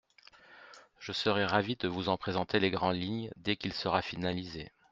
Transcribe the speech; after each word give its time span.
Je 0.99 1.11
serai 1.11 1.45
ravie 1.45 1.75
de 1.75 1.87
vous 1.87 2.09
en 2.09 2.17
présenter 2.17 2.59
les 2.59 2.71
grandes 2.71 2.95
lignes 2.95 3.29
dès 3.35 3.55
qu’il 3.55 3.71
sera 3.73 4.01
finalisé. 4.01 4.71